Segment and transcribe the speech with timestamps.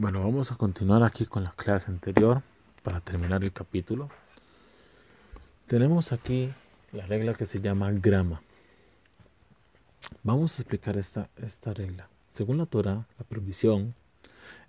[0.00, 2.42] Bueno, vamos a continuar aquí con la clase anterior
[2.82, 4.08] para terminar el capítulo.
[5.66, 6.50] Tenemos aquí
[6.92, 8.40] la regla que se llama grama.
[10.22, 12.08] Vamos a explicar esta, esta regla.
[12.30, 13.94] Según la Torah, la prohibición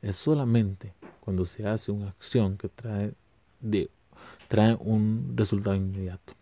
[0.02, 0.92] es solamente
[1.22, 3.14] cuando se hace una acción que trae,
[3.62, 3.90] de,
[4.50, 6.34] trae un resultado inmediato.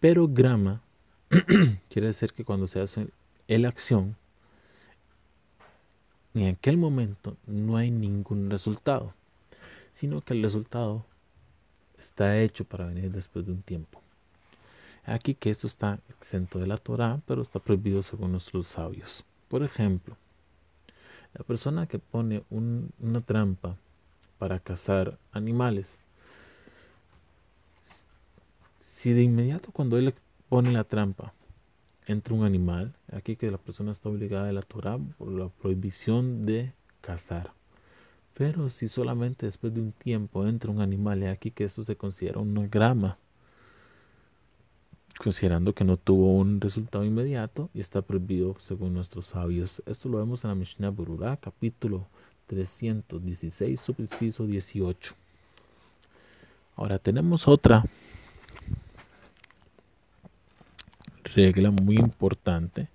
[0.00, 0.82] Pero grama
[1.88, 3.06] quiere decir que cuando se hace
[3.46, 4.16] la acción,
[6.34, 9.14] en aquel momento no hay ningún resultado,
[9.92, 11.04] sino que el resultado
[11.98, 14.00] está hecho para venir después de un tiempo.
[15.04, 19.24] Aquí que esto está exento de la Torah, pero está prohibido según nuestros sabios.
[19.48, 20.16] Por ejemplo,
[21.34, 23.76] la persona que pone una trampa
[24.38, 25.98] para cazar animales,
[28.80, 30.14] si de inmediato cuando él
[30.48, 31.32] pone la trampa
[32.06, 36.46] entra un animal, aquí que la persona está obligada de la Torah por la prohibición
[36.46, 37.52] de cazar.
[38.34, 42.40] Pero si solamente después de un tiempo entra un animal, aquí que esto se considera
[42.40, 43.16] una grama,
[45.18, 49.82] considerando que no tuvo un resultado inmediato y está prohibido según nuestros sabios.
[49.86, 52.06] Esto lo vemos en la Mishnah Burura, capítulo
[52.48, 55.14] 316, subpreciso 18.
[56.76, 57.84] Ahora tenemos otra
[61.34, 62.88] regla muy importante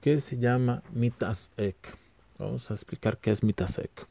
[0.00, 1.96] que se llama mitasek.
[2.38, 4.06] Vamos a explicar qué es mitasek.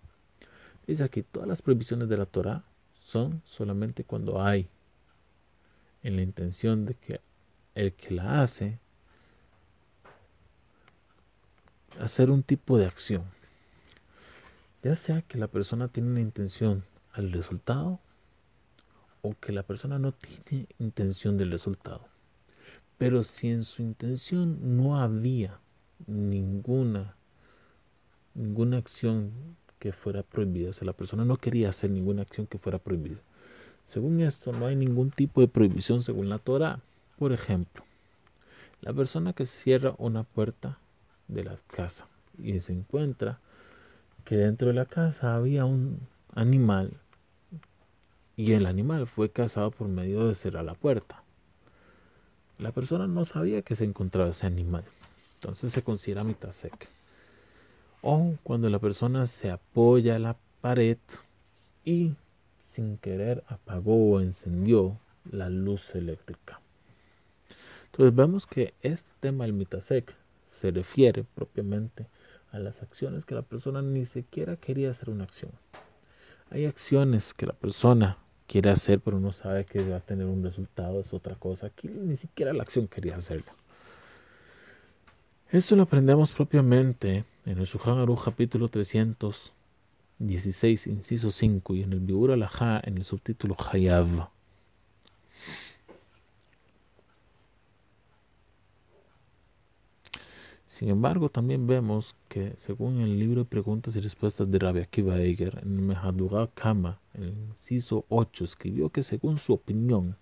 [0.88, 2.64] Dice aquí, todas las prohibiciones de la Torah
[3.03, 4.67] son solamente cuando hay
[6.03, 7.22] en la intención de que
[7.75, 8.80] el que la hace
[12.00, 13.23] hacer un tipo de acción.
[14.84, 18.00] Ya sea que la persona tiene una intención al resultado
[19.22, 22.12] o que la persona no tiene intención del resultado.
[23.04, 25.59] Pero si en su intención no había
[26.08, 27.18] ninguna,
[28.34, 29.34] ninguna acción
[29.78, 33.18] que fuera prohibida, o sea, la persona no quería hacer ninguna acción que fuera prohibida.
[33.84, 36.80] Según esto, no hay ningún tipo de prohibición según la Torah.
[37.19, 37.84] Por ejemplo,
[38.80, 40.80] la persona que cierra una puerta
[41.28, 42.08] de la casa
[42.41, 43.41] y se encuentra
[44.24, 46.00] que dentro de la casa había un
[46.34, 47.02] animal
[48.38, 51.22] y el animal fue cazado por medio de cerrar la puerta.
[52.59, 54.84] La persona no sabía que se encontraba ese animal.
[55.36, 56.88] Entonces se considera mitad seca.
[58.02, 60.97] O cuando la persona se apoya a la pared
[61.84, 62.14] y
[62.62, 64.97] sin querer apagó o encendió
[65.31, 66.59] la luz eléctrica.
[67.86, 70.16] Entonces vemos que este tema del mitasek
[70.50, 72.08] se refiere propiamente
[72.52, 75.52] a las acciones que la persona ni siquiera quería hacer una acción.
[76.50, 78.18] Hay acciones que la persona
[78.53, 81.66] quiere hacer, pero no sabe que va a tener un resultado, es otra cosa.
[81.66, 83.52] Aquí ni siquiera la acción quería hacerlo.
[85.50, 92.31] Esto lo aprendemos propiamente en el Aruch capítulo 316, inciso 5, y en el Biur
[92.31, 94.30] Alajá en el subtítulo Hayav.
[100.73, 105.19] Sin embargo, también vemos que, según el libro de preguntas y respuestas de Rabbi Akiva
[105.19, 110.17] Eiger, en Mehadurah Kama, en el inciso 8, escribió que, según su opinión,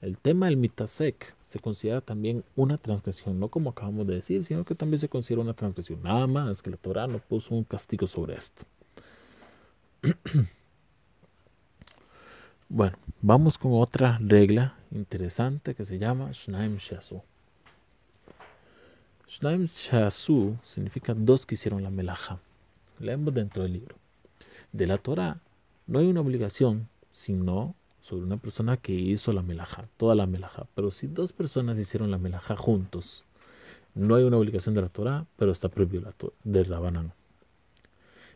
[0.00, 4.64] el tema del mitasek se considera también una transgresión, no como acabamos de decir, sino
[4.64, 6.02] que también se considera una transgresión.
[6.02, 8.64] Nada más que la Torah no puso un castigo sobre esto.
[12.70, 17.20] bueno, vamos con otra regla interesante que se llama Shnaim Shasu.
[19.30, 22.40] Shnaim Shasu significa dos que hicieron la melaja.
[22.98, 23.94] Leemos dentro del libro.
[24.72, 25.38] De la Torah
[25.86, 30.66] no hay una obligación, sino sobre una persona que hizo la melaja, toda la melaja.
[30.74, 33.24] Pero si dos personas hicieron la melaja juntos,
[33.94, 37.12] no hay una obligación de la Torah, pero está prohibido la del Rabanán.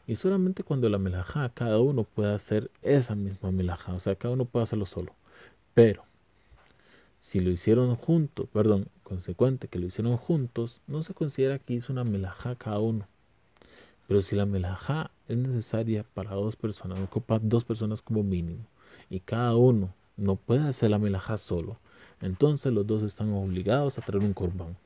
[0.06, 4.34] Y solamente cuando la melaja, cada uno puede hacer esa misma melaja, o sea, cada
[4.34, 5.12] uno puede hacerlo solo.
[5.75, 6.05] Pero
[7.19, 11.92] si lo hicieron juntos, perdón, consecuente que lo hicieron juntos, no se considera que hizo
[11.92, 13.06] una melajá cada uno.
[14.09, 18.67] Pero si la melajá es necesaria para dos personas, ocupa dos personas como mínimo,
[19.08, 21.79] y cada uno no puede hacer la melajá solo,
[22.20, 24.76] entonces los dos están obligados a traer un corbán.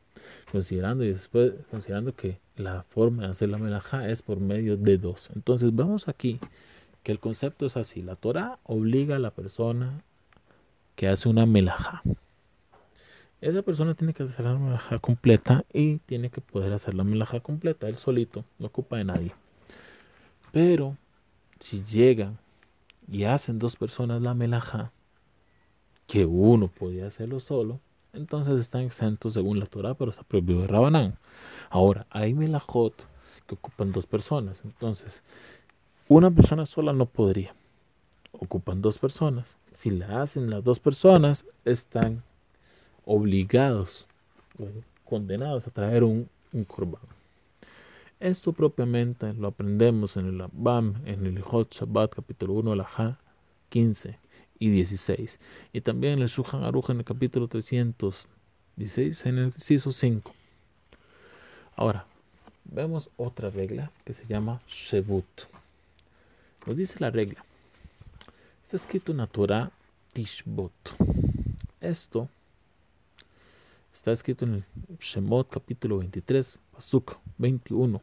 [0.53, 4.99] Considerando y después considerando que la forma de hacer la melajá es por medio de
[4.99, 5.31] dos.
[5.35, 6.39] Entonces vemos aquí
[7.03, 8.03] que el concepto es así.
[8.03, 10.03] La Torah obliga a la persona
[10.97, 12.03] que hace una melajá
[13.41, 17.41] esa persona tiene que hacer la melaja completa y tiene que poder hacer la melaja
[17.41, 19.33] completa él solito, no ocupa de nadie.
[20.53, 20.97] Pero
[21.61, 22.39] si llegan
[23.09, 24.93] y hacen dos personas la melaja,
[26.07, 27.81] que uno podía hacerlo solo,
[28.13, 31.19] entonces están exentos según la Torah, pero está prohibido de Rabanán.
[31.71, 32.95] Ahora, hay melajot
[33.47, 35.23] que ocupan dos personas, entonces
[36.09, 37.55] Una persona sola no podría.
[38.33, 39.59] Ocupan dos personas.
[39.75, 42.23] Si la hacen las dos personas, están
[43.09, 44.07] obligados
[45.07, 46.67] condenados a traer un, un
[48.21, 53.19] Esto propiamente lo aprendemos en el Abam, en el Hot Shabbat, capítulo 1, la
[53.71, 54.19] 15
[54.59, 55.41] y 16.
[55.73, 60.35] Y también en el Shuhan Aruch, en el capítulo 316, en el inciso 5.
[61.77, 62.05] Ahora,
[62.67, 65.25] vemos otra regla que se llama Shebut.
[66.67, 67.43] Nos dice la regla.
[68.63, 69.71] Está escrito en la Torah
[70.13, 70.73] Tishbot.
[71.81, 72.29] Esto
[73.99, 74.65] está escrito en el
[75.01, 78.01] Shemot capítulo 23, Pasuk 21.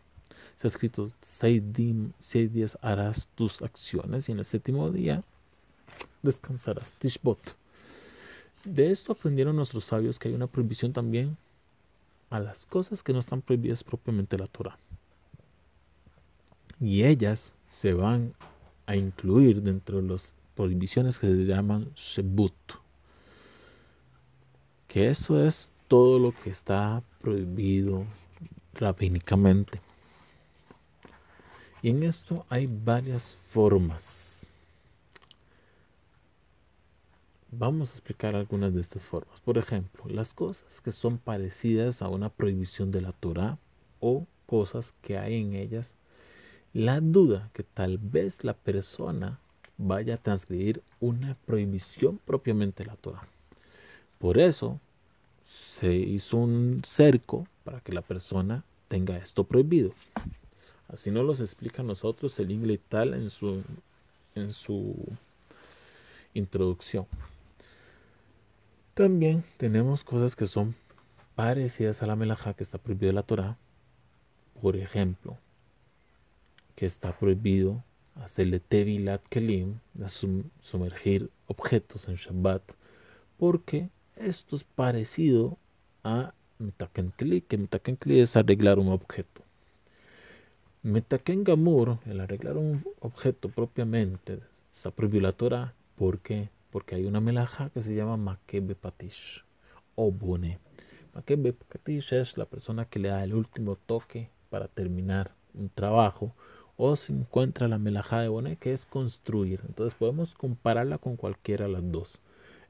[0.53, 5.23] Está escrito, seis, días harás tus acciones y en el séptimo día
[6.21, 6.93] descansarás.
[6.95, 7.55] Tishbot.
[8.65, 11.37] De esto aprendieron nuestros sabios que hay una prohibición también
[12.29, 14.77] a las cosas que no están prohibidas propiamente la Torah.
[16.81, 18.33] Y ellas se van
[18.85, 22.53] a incluir dentro de las prohibiciones que se llaman Shebut.
[24.89, 28.05] Que eso es todo lo que está prohibido
[28.73, 29.81] rabínicamente.
[31.81, 34.47] Y en esto hay varias formas.
[37.51, 39.39] Vamos a explicar algunas de estas formas.
[39.41, 43.57] Por ejemplo, las cosas que son parecidas a una prohibición de la Torah
[43.99, 45.93] o cosas que hay en ellas
[46.75, 49.39] la duda que tal vez la persona
[49.77, 53.25] vaya a transgredir una prohibición propiamente de la Torah.
[54.19, 54.81] Por eso
[55.45, 59.93] se hizo un cerco para que la persona tenga esto prohibido.
[60.87, 63.63] Así nos los explica nosotros el inglés tal en su,
[64.33, 64.95] en su
[66.33, 67.07] introducción.
[68.93, 70.75] También tenemos cosas que son
[71.35, 73.57] parecidas a la melajá que está prohibida de la Torah.
[74.61, 75.37] Por ejemplo,
[76.75, 77.83] que está prohibido
[78.15, 79.79] hacerle tevilat kelim,
[80.61, 82.63] sumergir objetos en Shabbat,
[83.37, 85.57] porque esto es parecido
[86.03, 89.41] a metaken que metaken es arreglar un objeto.
[90.83, 94.39] Metaken gamur, el arreglar un objeto propiamente,
[94.71, 95.31] está prohibido
[95.97, 96.49] ¿por qué?
[96.71, 99.43] porque hay una melaja que se llama Makebe Patish
[99.95, 100.59] o Bune.
[101.13, 106.33] Makebe Patish es la persona que le da el último toque para terminar un trabajo
[106.77, 109.61] o se encuentra la melaja de Bone que es construir.
[109.67, 112.19] Entonces podemos compararla con cualquiera de las dos.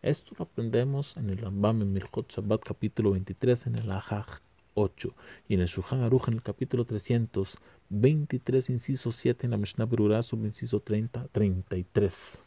[0.06, 4.38] Esto lo aprendemos en el Rambam en Mirjot Shabbat capítulo 23 en el Ajaj
[4.76, 5.12] 8
[5.48, 10.22] y en el Shulchan Aruch en el capítulo 323 inciso 7 en la Mishnah Berurah
[10.22, 12.44] sub inciso 30 33.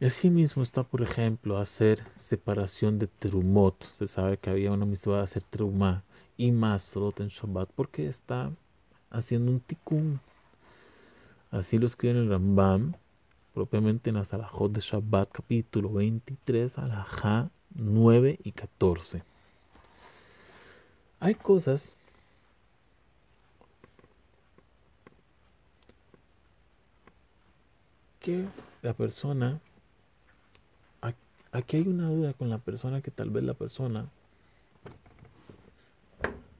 [0.00, 3.84] Y así mismo está, por ejemplo, hacer separación de terumot.
[3.92, 6.02] Se sabe que había una misma de hacer terumá
[6.36, 8.50] y masrot en Shabbat porque está
[9.10, 10.18] haciendo un tikkun.
[11.52, 12.96] Así lo escribe en el Rambam,
[13.56, 19.22] propiamente en la Salahot de Shabbat, capítulo 23, alajá 9 y 14.
[21.20, 21.94] Hay cosas
[28.20, 28.44] que
[28.82, 29.58] la persona
[31.50, 34.10] aquí hay una duda con la persona que tal vez la persona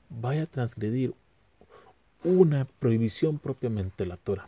[0.08, 1.12] vaya a transgredir
[2.24, 4.46] una prohibición propiamente la Torah.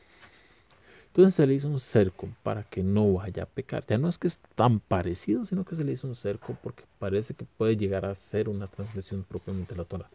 [1.08, 3.84] Entonces se le hizo un cerco para que no vaya a pecar.
[3.88, 6.84] Ya no es que es tan parecido, sino que se le hizo un cerco porque
[6.98, 10.10] parece que puede llegar a ser una transgresión propiamente la Torah.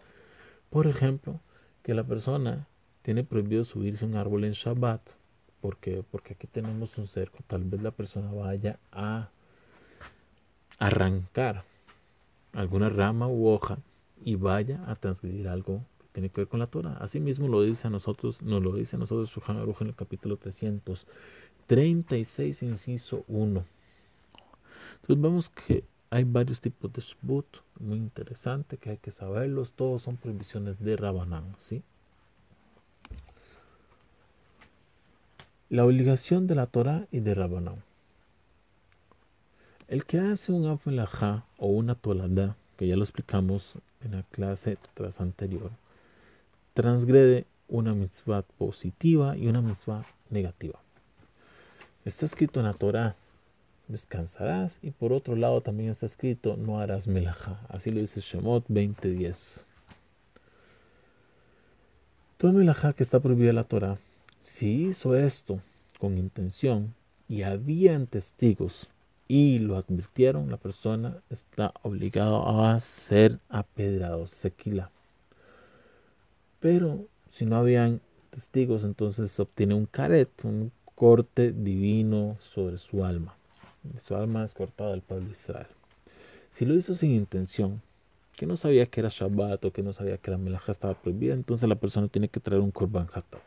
[0.70, 1.40] Por ejemplo,
[1.84, 2.68] que la persona
[3.02, 5.02] tiene prohibido subirse a un árbol en Shabbat.
[5.62, 7.40] porque Porque aquí tenemos un cerco.
[7.48, 9.30] Tal vez la persona vaya a
[10.80, 11.64] arrancar
[12.54, 13.78] alguna rama u hoja
[14.24, 15.82] y vaya a transgredir algo
[16.14, 16.96] tiene que ver con la Torah.
[17.02, 20.38] Asimismo lo dice a nosotros, nos lo dice a nosotros Shuhan Aruch en el capítulo
[20.38, 23.66] 336, inciso 1.
[25.02, 30.04] Entonces vemos que hay varios tipos de shbut, muy interesante, que hay que saberlos, todos
[30.04, 31.84] son prohibiciones de Rabanán, ¿sí?
[35.70, 37.82] La obligación de la Torah y de Rabanán.
[39.88, 44.78] El que hace un afelajá o una tolada, que ya lo explicamos en la clase
[44.94, 45.72] tras anterior,
[46.74, 50.80] transgrede una mitzvah positiva y una mitzvah negativa.
[52.06, 53.16] Está escrito en la Torah,
[53.88, 57.60] descansarás, y por otro lado también está escrito, no harás melajá.
[57.70, 59.66] Así lo dice Shemot 20.10.
[62.38, 63.98] Todo melajá que está prohibido en la Torah,
[64.44, 65.62] si hizo esto
[66.00, 66.94] con intención
[67.30, 68.90] y habían testigos
[69.30, 74.92] y lo advirtieron, la persona está obligado a ser apedrado, sequila.
[76.64, 83.04] Pero si no habían testigos, entonces se obtiene un caret, un corte divino sobre su
[83.04, 83.36] alma.
[84.00, 85.68] Su alma es cortada al pueblo de Israel.
[86.52, 87.82] Si lo hizo sin intención,
[88.38, 91.34] que no sabía que era Shabbat o que no sabía que la melaja estaba prohibida,
[91.34, 93.42] entonces la persona tiene que traer un korban hatat.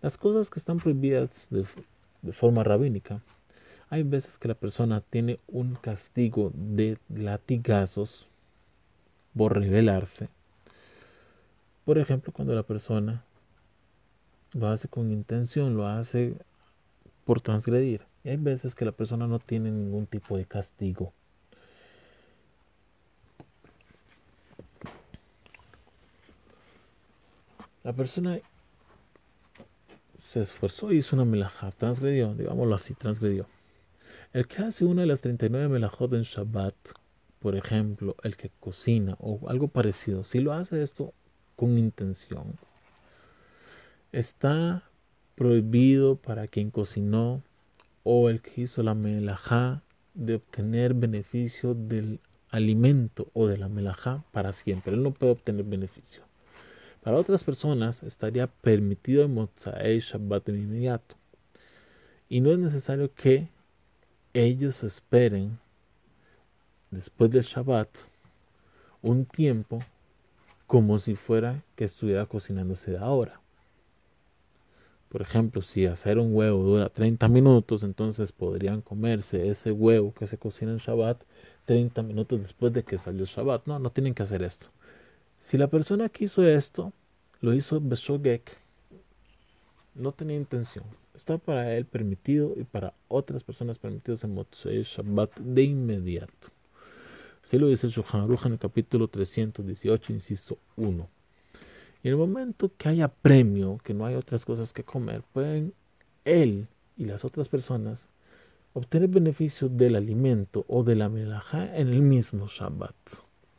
[0.00, 1.66] Las cosas que están prohibidas de,
[2.22, 3.20] de forma rabínica,
[3.90, 8.30] hay veces que la persona tiene un castigo de latigazos
[9.36, 10.30] por rebelarse.
[11.90, 13.24] Por ejemplo, cuando la persona
[14.52, 16.36] lo hace con intención, lo hace
[17.24, 18.02] por transgredir.
[18.22, 21.12] Y hay veces que la persona no tiene ningún tipo de castigo.
[27.82, 28.38] La persona
[30.16, 33.48] se esforzó y hizo una melajá, transgredió, digámoslo así, transgredió.
[34.32, 36.76] El que hace una de las 39 melajot en Shabbat,
[37.40, 41.14] por ejemplo, el que cocina o algo parecido, si lo hace esto
[41.60, 42.56] con intención,
[44.12, 44.82] está
[45.34, 47.42] prohibido para quien cocinó
[48.02, 49.82] o el que hizo la melajá
[50.14, 54.94] de obtener beneficio del alimento o de la melajá para siempre.
[54.94, 56.22] Él no puede obtener beneficio.
[57.02, 61.14] Para otras personas estaría permitido el Mozaei Shabbat de inmediato.
[62.30, 63.48] Y no es necesario que
[64.32, 65.58] ellos esperen
[66.90, 67.90] después del Shabbat
[69.02, 69.80] un tiempo
[70.70, 73.40] como si fuera que estuviera cocinándose de ahora.
[75.08, 80.28] Por ejemplo, si hacer un huevo dura 30 minutos, entonces podrían comerse ese huevo que
[80.28, 81.24] se cocina en Shabbat
[81.64, 83.66] 30 minutos después de que salió Shabbat.
[83.66, 84.68] No, no tienen que hacer esto.
[85.40, 86.92] Si la persona que hizo esto
[87.40, 88.56] lo hizo Beshogek,
[89.96, 90.84] no tenía intención.
[91.16, 96.52] Está para él permitido y para otras personas permitidos en Motzei Shabbat de inmediato.
[97.42, 101.08] Así lo dice Shulchan Aruch en el capítulo 318, inciso 1.
[102.02, 105.74] Y en el momento que haya premio, que no hay otras cosas que comer, pueden
[106.24, 108.08] él y las otras personas
[108.72, 112.94] obtener beneficio del alimento o de la melajá en el mismo Shabbat.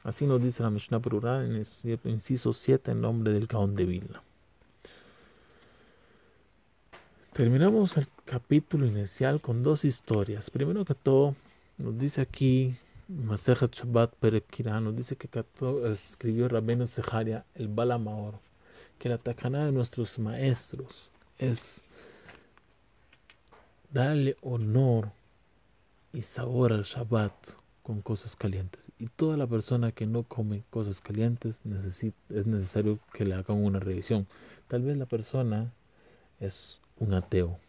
[0.04, 3.86] Así nos dice la Mishnah Perurá en el inciso 7 en nombre del Gaón de
[3.86, 4.24] Vilna.
[7.34, 10.50] Terminamos el capítulo inicial con dos historias.
[10.50, 11.36] Primero que todo,
[11.78, 12.76] nos dice aquí
[13.12, 15.28] Masejet Shabbat Perekira, nos dice que
[15.92, 18.36] escribió Rabeno Sejaria, el Balamaor,
[19.00, 21.82] que la tacana de nuestros maestros es
[23.92, 25.12] darle honor
[26.14, 27.34] y sabor al Shabbat
[27.84, 28.80] con cosas calientes.
[28.98, 33.80] Y toda la persona que no come cosas calientes es necesario que le hagan una
[33.80, 34.26] revisión.
[34.70, 35.74] Tal vez la persona
[36.40, 37.60] es un ateo.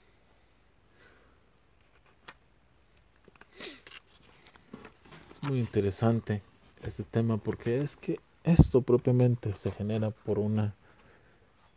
[5.42, 6.40] Muy interesante
[6.84, 10.74] este tema porque es que esto propiamente se genera por una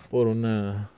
[0.09, 0.91] por una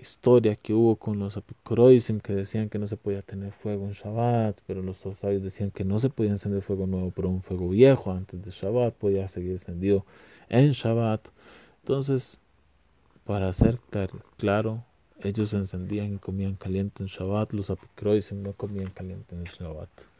[0.00, 3.92] historia que hubo con los apicoroisim que decían que no se podía tener fuego en
[3.92, 7.68] Shabbat, pero los sabios decían que no se podía encender fuego nuevo, pero un fuego
[7.68, 10.04] viejo antes de Shabbat podía seguir encendido
[10.48, 11.28] en Shabbat.
[11.82, 12.40] Entonces,
[13.24, 13.78] para ser
[14.36, 14.82] claro,
[15.20, 20.13] ellos encendían y comían caliente en Shabbat, los apicroisim no comían caliente en Shabbat.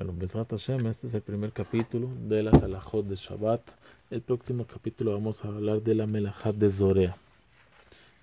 [0.00, 3.60] Bueno, Besrat Hashem, este es el primer capítulo de las alajot de Shabbat.
[4.10, 7.18] El próximo capítulo vamos a hablar de la melajat de Zorea,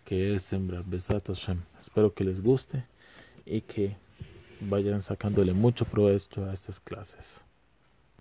[0.04, 1.62] que es sembrar Besrat Hashem.
[1.80, 2.84] Espero que les guste
[3.46, 3.96] y que
[4.60, 7.42] vayan sacándole mucho provecho a estas clases.